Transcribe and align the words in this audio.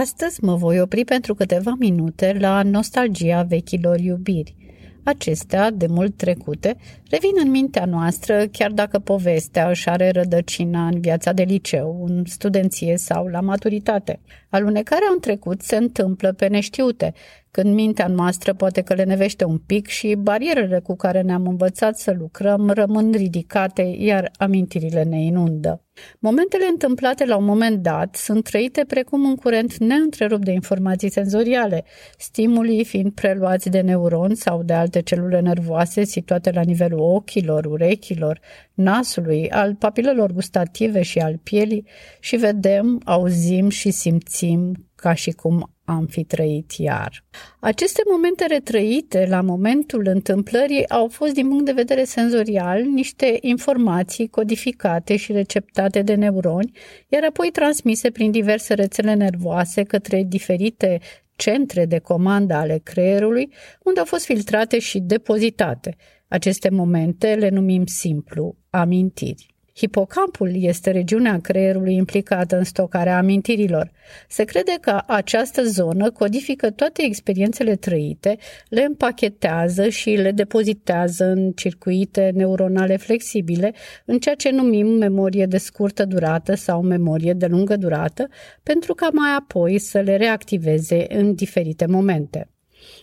Astăzi 0.00 0.44
mă 0.44 0.54
voi 0.54 0.80
opri 0.80 1.04
pentru 1.04 1.34
câteva 1.34 1.74
minute 1.78 2.36
la 2.40 2.62
nostalgia 2.62 3.42
vechilor 3.42 3.98
iubiri. 3.98 4.56
Acestea, 5.02 5.70
de 5.70 5.86
mult 5.86 6.16
trecute, 6.16 6.76
revin 7.10 7.30
în 7.44 7.50
mintea 7.50 7.84
noastră, 7.84 8.46
chiar 8.46 8.70
dacă 8.70 8.98
povestea 8.98 9.68
își 9.68 9.88
are 9.88 10.10
rădăcina 10.10 10.86
în 10.86 11.00
viața 11.00 11.32
de 11.32 11.42
liceu, 11.42 12.04
în 12.08 12.24
studenție 12.24 12.96
sau 12.96 13.26
la 13.26 13.40
maturitate. 13.40 14.20
Alunecarea 14.48 15.08
în 15.12 15.20
trecut 15.20 15.62
se 15.62 15.76
întâmplă 15.76 16.32
pe 16.32 16.46
neștiute, 16.46 17.14
când 17.50 17.74
mintea 17.74 18.06
noastră 18.06 18.54
poate 18.54 18.80
că 18.80 18.94
le 18.94 19.04
nevește 19.04 19.44
un 19.44 19.58
pic 19.58 19.86
și 19.86 20.14
barierele 20.14 20.80
cu 20.80 20.96
care 20.96 21.20
ne-am 21.20 21.46
învățat 21.46 21.98
să 21.98 22.14
lucrăm 22.18 22.70
rămân 22.70 23.12
ridicate, 23.12 23.82
iar 23.82 24.30
amintirile 24.36 25.02
ne 25.02 25.22
inundă. 25.22 25.82
Momentele 26.18 26.64
întâmplate 26.70 27.24
la 27.24 27.36
un 27.36 27.44
moment 27.44 27.82
dat 27.82 28.16
sunt 28.16 28.44
trăite 28.44 28.84
precum 28.84 29.24
un 29.24 29.36
curent 29.36 29.76
neîntrerupt 29.76 30.44
de 30.44 30.52
informații 30.52 31.10
senzoriale, 31.10 31.84
stimulii 32.18 32.84
fiind 32.84 33.12
preluați 33.12 33.68
de 33.68 33.80
neuroni 33.80 34.36
sau 34.36 34.62
de 34.62 34.72
alte 34.72 35.02
celule 35.02 35.40
nervoase 35.40 36.04
situate 36.04 36.50
la 36.50 36.60
nivelul 36.60 37.00
ochilor, 37.00 37.64
urechilor, 37.64 38.40
nasului, 38.74 39.50
al 39.50 39.74
papilelor 39.74 40.32
gustative 40.32 41.02
și 41.02 41.18
al 41.18 41.36
pielii 41.42 41.86
și 42.20 42.36
vedem, 42.36 43.00
auzim 43.04 43.68
și 43.68 43.90
simțim 43.90 44.86
ca 44.94 45.14
și 45.14 45.30
cum 45.30 45.72
am 45.88 46.06
fi 46.06 46.24
trăit 46.24 46.72
iar. 46.72 47.24
Aceste 47.60 48.02
momente 48.10 48.46
retrăite 48.46 49.26
la 49.28 49.40
momentul 49.40 50.06
întâmplării 50.06 50.88
au 50.88 51.08
fost 51.08 51.32
din 51.32 51.48
punct 51.48 51.64
de 51.64 51.72
vedere 51.72 52.04
senzorial 52.04 52.82
niște 52.82 53.38
informații 53.40 54.28
codificate 54.28 55.16
și 55.16 55.32
receptate 55.32 56.02
de 56.02 56.14
neuroni, 56.14 56.70
iar 57.08 57.24
apoi 57.24 57.50
transmise 57.50 58.10
prin 58.10 58.30
diverse 58.30 58.74
rețele 58.74 59.14
nervoase 59.14 59.82
către 59.82 60.24
diferite 60.26 60.98
centre 61.36 61.86
de 61.86 61.98
comandă 61.98 62.54
ale 62.54 62.80
creierului, 62.82 63.52
unde 63.82 63.98
au 63.98 64.06
fost 64.06 64.24
filtrate 64.24 64.78
și 64.78 64.98
depozitate. 64.98 65.96
Aceste 66.28 66.68
momente 66.70 67.34
le 67.34 67.48
numim 67.48 67.86
simplu 67.86 68.56
amintiri. 68.70 69.57
Hipocampul 69.78 70.50
este 70.54 70.90
regiunea 70.90 71.38
creierului 71.40 71.94
implicată 71.94 72.56
în 72.56 72.64
stocarea 72.64 73.16
amintirilor. 73.16 73.90
Se 74.28 74.44
crede 74.44 74.76
că 74.80 75.02
această 75.06 75.62
zonă 75.62 76.10
codifică 76.10 76.70
toate 76.70 77.04
experiențele 77.04 77.76
trăite, 77.76 78.36
le 78.68 78.82
împachetează 78.82 79.88
și 79.88 80.10
le 80.10 80.30
depozitează 80.30 81.24
în 81.24 81.52
circuite 81.52 82.30
neuronale 82.34 82.96
flexibile, 82.96 83.72
în 84.04 84.18
ceea 84.18 84.34
ce 84.34 84.50
numim 84.50 84.86
memorie 84.86 85.46
de 85.46 85.58
scurtă 85.58 86.04
durată 86.04 86.54
sau 86.54 86.82
memorie 86.82 87.32
de 87.32 87.46
lungă 87.46 87.76
durată, 87.76 88.28
pentru 88.62 88.94
ca 88.94 89.08
mai 89.12 89.30
apoi 89.38 89.78
să 89.78 90.00
le 90.00 90.16
reactiveze 90.16 91.06
în 91.08 91.34
diferite 91.34 91.86
momente. 91.86 92.48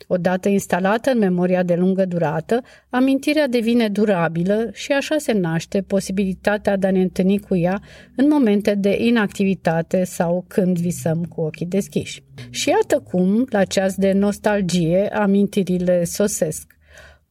Odată 0.08 0.50
instalată 0.50 1.09
în 1.09 1.17
memoria 1.17 1.64
de 1.64 1.75
lungă 1.75 2.05
durată, 2.05 2.61
amintirea 2.89 3.47
devine 3.47 3.88
durabilă 3.88 4.69
și 4.73 4.91
așa 4.91 5.17
se 5.17 5.31
naște 5.31 5.81
posibilitatea 5.81 6.78
de 6.78 6.88
a 6.88 6.91
ne 6.91 7.02
întâlni 7.02 7.39
cu 7.39 7.55
ea 7.55 7.81
în 8.16 8.28
momente 8.28 8.75
de 8.75 8.97
inactivitate 9.00 10.03
sau 10.03 10.45
când 10.47 10.80
visăm 10.80 11.23
cu 11.23 11.41
ochii 11.41 11.66
deschiși. 11.66 12.23
Și 12.50 12.69
iată 12.69 13.00
cum, 13.00 13.45
la 13.50 13.63
ceas 13.63 13.95
de 13.95 14.11
nostalgie, 14.11 15.08
amintirile 15.13 16.03
sosesc. 16.03 16.73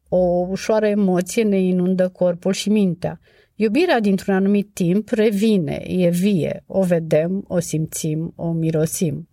O 0.09 0.47
ușoară 0.49 0.87
emoție 0.87 1.43
ne 1.43 1.61
inundă 1.61 2.09
corpul 2.09 2.53
și 2.53 2.69
mintea. 2.69 3.21
Iubirea 3.55 4.01
dintr-un 4.01 4.35
anumit 4.35 4.71
timp 4.73 5.09
revine, 5.09 5.83
e 5.87 6.09
vie, 6.09 6.65
o 6.67 6.83
vedem, 6.83 7.45
o 7.49 7.59
simțim, 7.59 8.33
o 8.37 8.53
mirosim. 8.53 9.29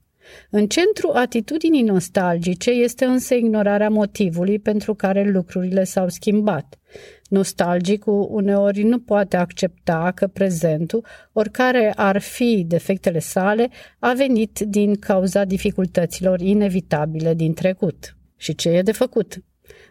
În 0.50 0.68
centru 0.68 1.12
atitudinii 1.14 1.82
nostalgice 1.82 2.70
este 2.70 3.06
însă 3.06 3.34
ignorarea 3.34 3.90
motivului 3.90 4.60
pentru 4.60 4.94
care 4.94 5.30
lucrurile 5.30 5.84
s-au 5.84 6.10
schimbat. 6.10 6.80
Nostalgicul 7.30 8.28
uneori 8.30 8.84
nu 8.84 9.00
poate 9.00 9.38
accepta 9.38 10.12
că 10.16 10.28
prezentul, 10.28 11.06
oricare 11.32 11.94
ar 11.96 12.22
fi 12.22 12.64
defectele 12.68 13.20
sale, 13.20 13.70
a 14.00 14.14
venit 14.14 14.60
din 14.60 14.96
cauza 14.96 15.44
dificultăților 15.44 16.40
inevitabile 16.40 17.34
din 17.34 17.54
trecut. 17.54 18.16
Și 18.38 18.56
ce 18.56 18.70
e 18.70 18.82
de 18.82 18.92
făcut? 18.92 19.44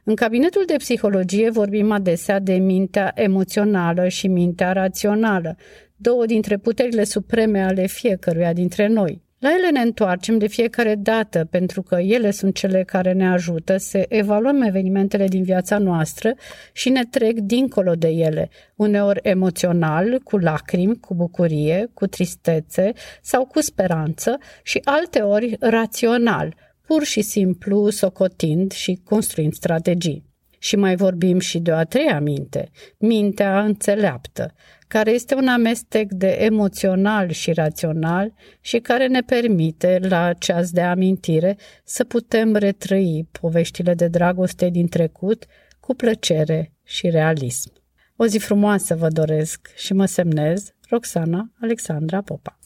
În 0.04 0.14
cabinetul 0.14 0.62
de 0.66 0.74
psihologie 0.76 1.50
vorbim 1.50 1.90
adesea 1.90 2.38
de 2.38 2.54
mintea 2.54 3.12
emoțională 3.14 4.08
și 4.08 4.28
mintea 4.28 4.72
rațională, 4.72 5.56
două 5.96 6.26
dintre 6.26 6.56
puterile 6.56 7.04
supreme 7.04 7.62
ale 7.62 7.86
fiecăruia 7.86 8.52
dintre 8.52 8.86
noi. 8.86 9.22
La 9.40 9.50
ele 9.54 9.70
ne 9.70 9.80
întoarcem 9.80 10.38
de 10.38 10.46
fiecare 10.46 10.94
dată, 10.94 11.44
pentru 11.44 11.82
că 11.82 11.94
ele 11.94 12.30
sunt 12.30 12.54
cele 12.54 12.84
care 12.84 13.12
ne 13.12 13.28
ajută 13.28 13.76
să 13.76 14.04
evaluăm 14.08 14.62
evenimentele 14.62 15.26
din 15.26 15.42
viața 15.42 15.78
noastră 15.78 16.34
și 16.72 16.88
ne 16.88 17.04
trec 17.04 17.38
dincolo 17.38 17.94
de 17.94 18.08
ele, 18.08 18.48
uneori 18.76 19.20
emoțional, 19.22 20.18
cu 20.24 20.36
lacrimi, 20.36 20.98
cu 20.98 21.14
bucurie, 21.14 21.90
cu 21.94 22.06
tristețe 22.06 22.92
sau 23.22 23.44
cu 23.44 23.60
speranță 23.60 24.38
și 24.62 24.80
alteori 24.84 25.56
rațional, 25.60 26.54
pur 26.86 27.04
și 27.04 27.20
simplu 27.20 27.90
socotind 27.90 28.72
și 28.72 29.00
construind 29.04 29.52
strategii. 29.52 30.29
Și 30.62 30.76
mai 30.76 30.96
vorbim 30.96 31.38
și 31.38 31.58
de 31.58 31.70
o 31.70 31.74
a 31.74 31.84
treia 31.84 32.20
minte, 32.20 32.70
mintea 32.98 33.64
înțeleaptă, 33.64 34.54
care 34.88 35.10
este 35.10 35.34
un 35.34 35.48
amestec 35.48 36.12
de 36.12 36.28
emoțional 36.28 37.30
și 37.30 37.52
rațional 37.52 38.32
și 38.60 38.78
care 38.78 39.06
ne 39.06 39.20
permite, 39.20 39.98
la 40.02 40.32
ceas 40.32 40.70
de 40.70 40.80
amintire, 40.80 41.56
să 41.84 42.04
putem 42.04 42.54
retrăi 42.54 43.28
poveștile 43.40 43.94
de 43.94 44.08
dragoste 44.08 44.68
din 44.68 44.88
trecut 44.88 45.44
cu 45.80 45.94
plăcere 45.94 46.72
și 46.84 47.10
realism. 47.10 47.72
O 48.16 48.26
zi 48.26 48.38
frumoasă 48.38 48.94
vă 48.94 49.08
doresc 49.08 49.70
și 49.76 49.92
mă 49.92 50.06
semnez 50.06 50.74
Roxana 50.88 51.50
Alexandra 51.60 52.20
Popa. 52.20 52.59